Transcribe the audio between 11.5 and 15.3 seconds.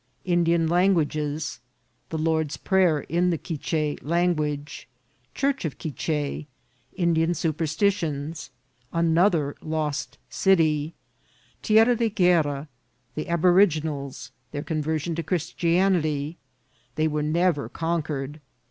Tierra de Guerra.— The Abori ginals.—Their Conversion to